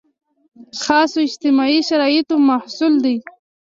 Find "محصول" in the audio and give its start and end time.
2.49-2.93